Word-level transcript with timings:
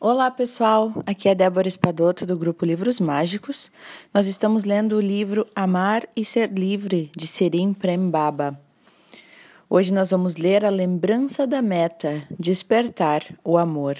Olá 0.00 0.30
pessoal, 0.30 0.92
aqui 1.04 1.28
é 1.28 1.34
Débora 1.34 1.66
Espadoto 1.66 2.24
do 2.24 2.38
grupo 2.38 2.64
Livros 2.64 3.00
Mágicos. 3.00 3.68
Nós 4.14 4.28
estamos 4.28 4.62
lendo 4.62 4.94
o 4.94 5.00
livro 5.00 5.44
Amar 5.56 6.06
e 6.14 6.24
Ser 6.24 6.52
Livre 6.52 7.10
de 7.16 7.26
Serim 7.26 7.74
Prem 7.74 8.08
Baba. 8.08 8.56
Hoje 9.68 9.92
nós 9.92 10.12
vamos 10.12 10.36
ler 10.36 10.64
a 10.64 10.70
lembrança 10.70 11.48
da 11.48 11.60
meta, 11.60 12.22
despertar 12.38 13.24
o 13.42 13.58
amor, 13.58 13.96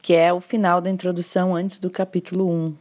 que 0.00 0.14
é 0.14 0.32
o 0.32 0.40
final 0.40 0.80
da 0.80 0.90
introdução 0.90 1.56
antes 1.56 1.80
do 1.80 1.90
capítulo 1.90 2.48
1. 2.48 2.76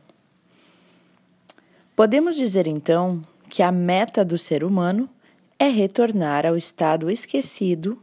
Podemos 1.95 2.35
dizer 2.35 2.67
então 2.67 3.23
que 3.49 3.63
a 3.63 3.71
meta 3.71 4.23
do 4.23 4.37
ser 4.37 4.63
humano 4.63 5.09
é 5.57 5.67
retornar 5.67 6.45
ao 6.45 6.55
estado 6.55 7.09
esquecido 7.09 7.99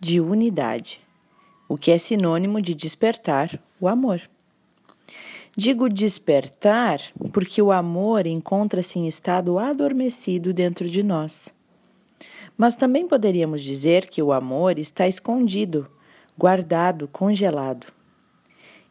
de 0.00 0.20
unidade 0.20 1.03
o 1.68 1.76
que 1.76 1.90
é 1.90 1.98
sinônimo 1.98 2.60
de 2.60 2.74
despertar 2.74 3.60
o 3.80 3.88
amor. 3.88 4.20
Digo 5.56 5.88
despertar 5.88 7.00
porque 7.32 7.62
o 7.62 7.70
amor 7.70 8.26
encontra-se 8.26 8.98
em 8.98 9.06
estado 9.06 9.58
adormecido 9.58 10.52
dentro 10.52 10.88
de 10.88 11.02
nós. 11.02 11.54
Mas 12.56 12.74
também 12.74 13.06
poderíamos 13.06 13.62
dizer 13.62 14.08
que 14.08 14.22
o 14.22 14.32
amor 14.32 14.78
está 14.78 15.06
escondido, 15.06 15.88
guardado, 16.36 17.06
congelado. 17.08 17.86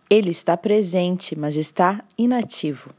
Ele 0.09 0.31
está 0.31 0.55
presente, 0.55 1.38
mas 1.38 1.55
está 1.55 2.03
inativo. 2.17 2.94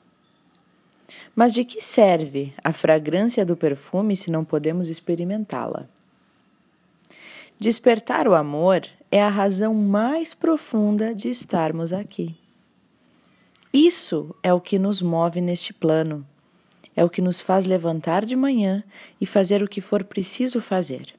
Mas 1.35 1.53
de 1.55 1.65
que 1.65 1.81
serve 1.81 2.53
a 2.63 2.73
fragrância 2.73 3.45
do 3.45 3.57
perfume 3.57 4.17
se 4.17 4.31
não 4.31 4.45
podemos 4.45 4.89
experimentá-la? 4.89 5.89
Despertar 7.59 8.29
o 8.29 8.35
amor 8.35 8.83
é 9.15 9.23
a 9.23 9.29
razão 9.29 9.73
mais 9.73 10.35
profunda 10.35 11.15
de 11.15 11.31
estarmos 11.31 11.93
aqui. 11.93 12.35
Isso 13.73 14.35
é 14.43 14.53
o 14.53 14.61
que 14.61 14.77
nos 14.77 15.01
move 15.01 15.41
neste 15.41 15.73
plano, 15.73 16.27
é 16.97 17.05
o 17.05 17.09
que 17.09 17.23
nos 17.23 17.41
faz 17.41 17.65
levantar 17.65 18.25
de 18.25 18.35
manhã 18.35 18.83
e 19.21 19.25
fazer 19.25 19.63
o 19.63 19.69
que 19.69 19.81
for 19.81 20.03
preciso 20.03 20.61
fazer. 20.61 21.15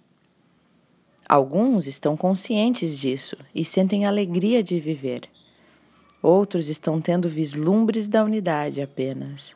Alguns 1.25 1.87
estão 1.87 2.17
conscientes 2.17 2.99
disso 2.99 3.37
e 3.55 3.63
sentem 3.63 4.03
alegria 4.03 4.61
de 4.61 4.77
viver. 4.77 5.29
Outros 6.21 6.67
estão 6.67 6.99
tendo 6.99 7.29
vislumbres 7.29 8.09
da 8.09 8.25
unidade 8.25 8.81
apenas. 8.81 9.55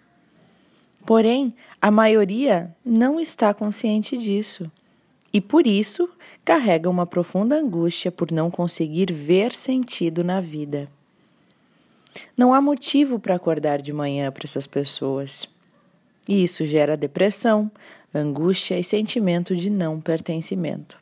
Porém, 1.05 1.53
a 1.81 1.91
maioria 1.91 2.73
não 2.85 3.19
está 3.19 3.53
consciente 3.53 4.17
disso 4.17 4.71
e 5.31 5.39
por 5.39 5.67
isso 5.67 6.09
carrega 6.43 6.89
uma 6.89 7.05
profunda 7.05 7.55
angústia 7.55 8.11
por 8.11 8.31
não 8.31 8.49
conseguir 8.49 9.11
ver 9.13 9.53
sentido 9.53 10.23
na 10.23 10.39
vida. 10.39 10.87
Não 12.35 12.53
há 12.53 12.61
motivo 12.61 13.19
para 13.19 13.35
acordar 13.35 13.81
de 13.81 13.93
manhã 13.93 14.31
para 14.31 14.45
essas 14.45 14.65
pessoas. 14.65 15.47
E 16.27 16.43
isso 16.43 16.65
gera 16.65 16.97
depressão, 16.97 17.71
angústia 18.13 18.77
e 18.79 18.83
sentimento 18.83 19.55
de 19.55 19.69
não 19.69 20.01
pertencimento. 20.01 20.97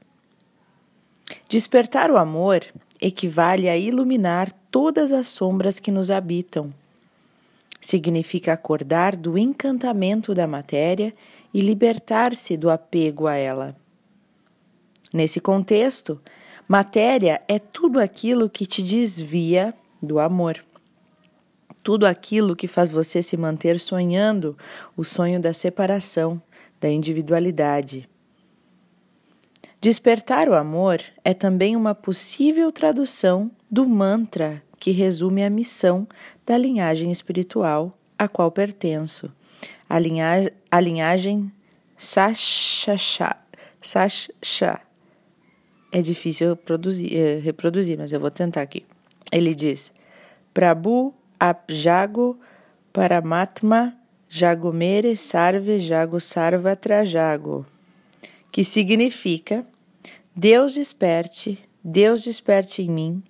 Despertar 1.50 2.11
o 2.11 2.17
amor 2.17 2.66
equivale 3.02 3.70
a 3.70 3.78
iluminar 3.78 4.52
todas 4.72 5.11
as 5.11 5.28
sombras 5.28 5.80
que 5.80 5.92
nos 5.92 6.09
habitam. 6.09 6.73
Significa 7.80 8.53
acordar 8.53 9.16
do 9.16 9.38
encantamento 9.38 10.33
da 10.33 10.48
matéria 10.48 11.14
e 11.53 11.61
libertar-se 11.61 12.58
do 12.58 12.70
apego 12.70 13.28
a 13.28 13.36
ela. 13.36 13.75
Nesse 15.14 15.40
contexto, 15.40 16.20
matéria 16.68 17.42
é 17.48 17.58
tudo 17.58 18.00
aquilo 18.00 18.50
que 18.50 18.66
te 18.66 18.84
desvia 18.84 19.74
do 20.02 20.20
amor. 20.20 20.64
Tudo 21.82 22.06
aquilo 22.06 22.56
que 22.56 22.68
faz 22.68 22.92
você 22.92 23.22
se 23.22 23.38
manter 23.38 23.80
sonhando 23.80 24.58
o 24.96 25.06
sonho 25.06 25.40
da 25.40 25.54
separação, 25.54 26.42
da 26.82 26.90
individualidade. 26.90 28.10
Despertar 29.80 30.50
o 30.50 30.56
amor 30.56 31.02
é 31.23 31.34
também 31.34 31.76
uma 31.76 31.96
possível 31.96 32.72
tradução 32.72 33.50
do 33.72 33.88
mantra 33.88 34.62
que 34.80 34.92
resume 34.92 35.44
a 35.44 35.50
missão 35.50 36.06
da 36.46 36.58
linhagem 36.58 37.12
espiritual 37.12 37.98
a 38.20 38.28
qual 38.28 38.52
pertenço, 38.52 39.32
a, 39.88 39.98
linha, 39.98 40.52
a 40.70 40.80
linhagem 40.80 41.52
Sashasha. 41.98 43.38
Sashasha 43.82 44.86
é 45.98 46.02
difícil 46.02 46.56
produzir, 46.56 47.18
é, 47.18 47.40
reproduzir, 47.40 47.98
mas 47.98 48.14
eu 48.14 48.20
vou 48.20 48.30
tentar 48.30 48.62
aqui. 48.62 48.86
Ele 49.32 49.56
diz: 49.56 49.92
Prabhu 50.54 51.12
Apjago 51.40 52.40
Paramatma 52.94 53.98
Jagomere 54.30 55.18
Sarve 55.18 55.80
Jago 55.80 56.20
Sarva 56.20 56.76
Trajago, 56.76 57.66
que 58.52 58.64
significa 58.64 59.66
Deus 60.36 60.76
desperte, 60.76 61.58
Deus 61.84 62.24
desperte 62.24 62.84
em 62.84 62.90
mim, 62.90 63.24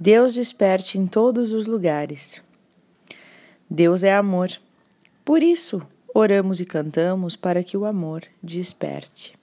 Deus 0.00 0.32
desperte 0.32 0.96
em 0.96 1.06
todos 1.06 1.52
os 1.52 1.66
lugares. 1.66 2.42
Deus 3.68 4.02
é 4.02 4.14
amor. 4.14 4.50
Por 5.26 5.42
isso, 5.42 5.86
oramos 6.14 6.58
e 6.58 6.64
cantamos 6.64 7.36
para 7.36 7.62
que 7.62 7.76
o 7.76 7.84
amor 7.84 8.22
desperte. 8.42 9.37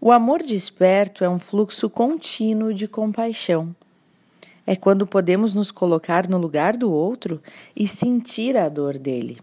O 0.00 0.12
amor 0.12 0.42
desperto 0.42 1.24
é 1.24 1.28
um 1.28 1.38
fluxo 1.38 1.88
contínuo 1.90 2.72
de 2.72 2.88
compaixão. 2.88 3.74
É 4.66 4.76
quando 4.76 5.06
podemos 5.06 5.54
nos 5.54 5.70
colocar 5.70 6.28
no 6.28 6.38
lugar 6.38 6.76
do 6.76 6.90
outro 6.90 7.42
e 7.74 7.88
sentir 7.88 8.56
a 8.56 8.68
dor 8.68 8.98
dele. 8.98 9.38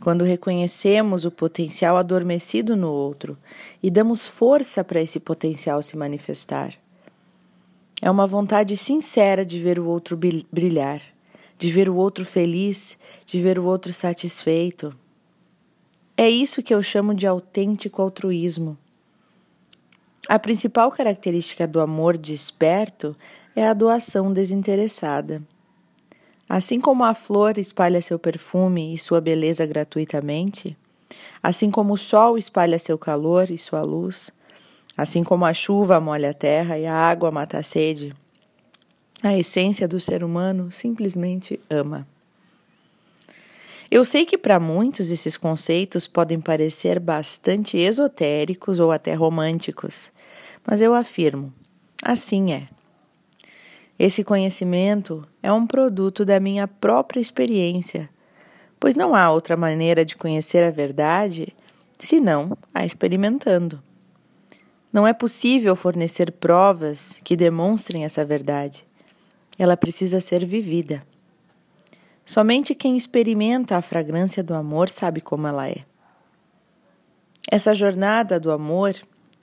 Quando 0.00 0.24
reconhecemos 0.24 1.24
o 1.24 1.30
potencial 1.30 1.96
adormecido 1.96 2.76
no 2.76 2.90
outro 2.90 3.38
e 3.82 3.90
damos 3.90 4.28
força 4.28 4.84
para 4.84 5.00
esse 5.00 5.18
potencial 5.18 5.80
se 5.80 5.96
manifestar. 5.96 6.74
É 8.02 8.10
uma 8.10 8.26
vontade 8.26 8.76
sincera 8.76 9.44
de 9.44 9.58
ver 9.58 9.78
o 9.78 9.86
outro 9.86 10.18
brilhar, 10.52 11.00
de 11.58 11.70
ver 11.70 11.88
o 11.88 11.96
outro 11.96 12.26
feliz, 12.26 12.98
de 13.24 13.40
ver 13.40 13.58
o 13.58 13.64
outro 13.64 13.92
satisfeito. 13.92 14.94
É 16.14 16.28
isso 16.28 16.62
que 16.62 16.74
eu 16.74 16.82
chamo 16.82 17.14
de 17.14 17.26
autêntico 17.26 18.02
altruísmo 18.02 18.76
a 20.28 20.38
principal 20.38 20.90
característica 20.90 21.66
do 21.66 21.80
amor 21.80 22.16
desperto 22.16 23.16
é 23.54 23.66
a 23.66 23.72
doação 23.72 24.32
desinteressada. 24.32 25.42
Assim 26.48 26.80
como 26.80 27.04
a 27.04 27.14
flor 27.14 27.58
espalha 27.58 28.00
seu 28.02 28.18
perfume 28.18 28.94
e 28.94 28.98
sua 28.98 29.20
beleza 29.20 29.64
gratuitamente, 29.66 30.76
assim 31.42 31.70
como 31.70 31.94
o 31.94 31.96
sol 31.96 32.36
espalha 32.38 32.78
seu 32.78 32.98
calor 32.98 33.50
e 33.50 33.58
sua 33.58 33.82
luz, 33.82 34.30
assim 34.96 35.22
como 35.22 35.44
a 35.44 35.52
chuva 35.52 36.00
molha 36.00 36.30
a 36.30 36.34
terra 36.34 36.78
e 36.78 36.86
a 36.86 36.94
água 36.94 37.30
mata 37.30 37.58
a 37.58 37.62
sede, 37.62 38.12
a 39.22 39.36
essência 39.36 39.88
do 39.88 40.00
ser 40.00 40.22
humano 40.22 40.70
simplesmente 40.70 41.58
ama. 41.70 42.06
Eu 43.90 44.04
sei 44.04 44.26
que 44.26 44.36
para 44.36 44.58
muitos 44.58 45.10
esses 45.10 45.36
conceitos 45.36 46.08
podem 46.08 46.40
parecer 46.40 46.98
bastante 46.98 47.78
esotéricos 47.78 48.80
ou 48.80 48.90
até 48.90 49.14
românticos, 49.14 50.10
mas 50.66 50.80
eu 50.80 50.94
afirmo: 50.94 51.52
assim 52.02 52.52
é. 52.52 52.66
Esse 53.98 54.22
conhecimento 54.22 55.26
é 55.42 55.50
um 55.52 55.66
produto 55.66 56.24
da 56.24 56.38
minha 56.38 56.68
própria 56.68 57.20
experiência, 57.20 58.10
pois 58.78 58.94
não 58.94 59.14
há 59.14 59.30
outra 59.30 59.56
maneira 59.56 60.04
de 60.04 60.16
conhecer 60.16 60.62
a 60.62 60.70
verdade 60.70 61.54
senão 61.98 62.56
a 62.74 62.84
experimentando. 62.84 63.82
Não 64.92 65.06
é 65.06 65.12
possível 65.12 65.74
fornecer 65.74 66.30
provas 66.32 67.16
que 67.24 67.36
demonstrem 67.36 68.04
essa 68.04 68.24
verdade. 68.24 68.86
Ela 69.58 69.76
precisa 69.76 70.20
ser 70.20 70.44
vivida. 70.44 71.02
Somente 72.24 72.74
quem 72.74 72.96
experimenta 72.96 73.76
a 73.76 73.82
fragrância 73.82 74.42
do 74.42 74.54
amor 74.54 74.88
sabe 74.88 75.20
como 75.20 75.46
ela 75.46 75.68
é. 75.68 75.84
Essa 77.50 77.74
jornada 77.74 78.40
do 78.40 78.50
amor 78.50 78.96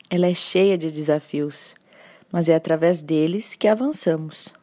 ela 0.10 0.28
é 0.28 0.34
cheia 0.34 0.78
de 0.78 0.92
desafios, 0.92 1.76
mas 2.32 2.50
é 2.50 2.56
através 2.56 3.02
deles 3.02 3.56
que 3.56 3.68
avançamos. 3.68 4.54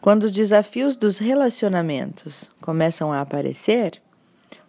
Quando 0.00 0.24
os 0.24 0.32
desafios 0.32 0.96
dos 0.96 1.18
relacionamentos 1.18 2.50
começam 2.60 3.12
a 3.12 3.20
aparecer, 3.20 4.00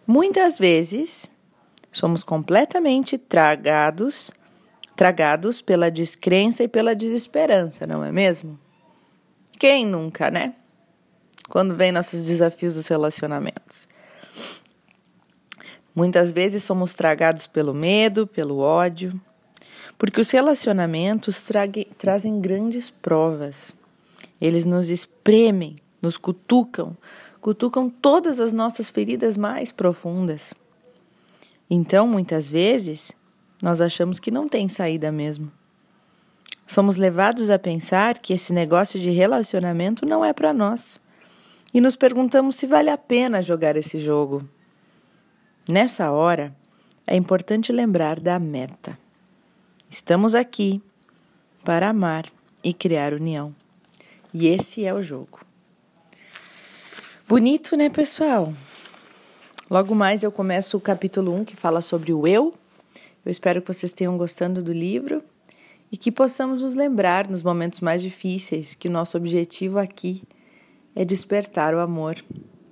muitas 0.06 0.58
vezes 0.58 1.30
somos 1.90 2.22
completamente 2.22 3.16
tragados, 3.16 4.30
tragados 4.94 5.62
pela 5.62 5.90
descrença 5.90 6.62
e 6.64 6.68
pela 6.68 6.94
desesperança, 6.94 7.86
não 7.86 8.04
é 8.04 8.12
mesmo? 8.12 8.58
Quem 9.58 9.86
nunca, 9.86 10.30
né? 10.30 10.54
Quando 11.48 11.74
vem 11.74 11.92
nossos 11.92 12.22
desafios 12.24 12.74
dos 12.74 12.88
relacionamentos. 12.88 13.86
Muitas 15.94 16.32
vezes 16.32 16.62
somos 16.62 16.94
tragados 16.94 17.46
pelo 17.46 17.74
medo, 17.74 18.26
pelo 18.26 18.58
ódio, 18.58 19.20
porque 20.02 20.20
os 20.20 20.32
relacionamentos 20.32 21.42
trague, 21.44 21.84
trazem 21.96 22.40
grandes 22.40 22.90
provas 22.90 23.72
Eles 24.40 24.66
nos 24.66 24.90
espremem, 24.90 25.76
nos 26.02 26.16
cutucam, 26.16 26.96
cutucam 27.40 27.88
todas 27.88 28.40
as 28.40 28.52
nossas 28.52 28.90
feridas 28.90 29.36
mais 29.36 29.70
profundas. 29.70 30.52
Então, 31.70 32.08
muitas 32.08 32.50
vezes, 32.50 33.12
nós 33.62 33.80
achamos 33.80 34.18
que 34.18 34.32
não 34.32 34.48
tem 34.48 34.68
saída 34.68 35.12
mesmo. 35.12 35.52
Somos 36.66 36.96
levados 36.96 37.48
a 37.48 37.56
pensar 37.56 38.18
que 38.18 38.32
esse 38.32 38.52
negócio 38.52 38.98
de 38.98 39.10
relacionamento 39.10 40.04
não 40.04 40.24
é 40.24 40.32
para 40.32 40.52
nós. 40.52 41.00
E 41.72 41.80
nos 41.80 41.94
perguntamos 41.94 42.56
se 42.56 42.66
vale 42.66 42.90
a 42.90 42.98
pena 42.98 43.40
jogar 43.40 43.76
esse 43.76 44.00
jogo. 44.00 44.42
Nessa 45.68 46.10
hora, 46.10 46.52
é 47.06 47.14
importante 47.14 47.70
lembrar 47.70 48.18
da 48.18 48.40
meta. 48.40 49.00
Estamos 49.92 50.34
aqui 50.34 50.80
para 51.62 51.90
amar 51.90 52.24
e 52.64 52.72
criar 52.72 53.12
união. 53.12 53.54
E 54.32 54.46
esse 54.46 54.86
é 54.86 54.94
o 54.94 55.02
jogo. 55.02 55.40
Bonito, 57.28 57.76
né, 57.76 57.90
pessoal? 57.90 58.54
Logo 59.70 59.94
mais 59.94 60.22
eu 60.22 60.32
começo 60.32 60.78
o 60.78 60.80
capítulo 60.80 61.34
1 61.34 61.44
que 61.44 61.54
fala 61.54 61.82
sobre 61.82 62.10
o 62.10 62.26
eu. 62.26 62.54
Eu 63.22 63.30
espero 63.30 63.60
que 63.60 63.70
vocês 63.70 63.92
tenham 63.92 64.16
gostado 64.16 64.62
do 64.62 64.72
livro 64.72 65.22
e 65.92 65.98
que 65.98 66.10
possamos 66.10 66.62
nos 66.62 66.74
lembrar 66.74 67.28
nos 67.28 67.42
momentos 67.42 67.80
mais 67.80 68.00
difíceis 68.00 68.74
que 68.74 68.88
o 68.88 68.90
nosso 68.90 69.18
objetivo 69.18 69.78
aqui 69.78 70.22
é 70.96 71.04
despertar 71.04 71.74
o 71.74 71.80
amor, 71.80 72.16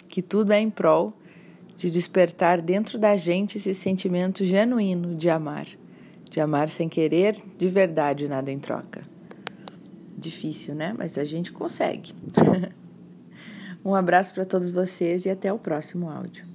que 0.09 0.23
tudo 0.23 0.55
é 0.55 0.59
em 0.59 0.71
prol 0.71 1.13
de 1.77 1.91
despertar 1.91 2.63
dentro 2.63 2.99
da 2.99 3.15
gente 3.15 3.59
esse 3.59 3.75
sentimento 3.75 4.43
genuíno 4.43 5.15
de 5.15 5.29
amar, 5.29 5.67
de 6.31 6.41
amar 6.41 6.71
sem 6.71 6.89
querer 6.89 7.37
de 7.59 7.69
verdade 7.69 8.29
nada 8.29 8.51
em 8.51 8.59
troca. 8.59 9.03
Difícil, 10.17 10.75
né? 10.75 10.95
Mas 10.97 11.19
a 11.19 11.25
gente 11.25 11.51
consegue. 11.51 12.15
um 13.85 13.95
abraço 13.95 14.33
para 14.33 14.45
todos 14.45 14.71
vocês 14.71 15.27
e 15.27 15.31
até 15.31 15.53
o 15.53 15.59
próximo 15.59 16.09
áudio. 16.09 16.50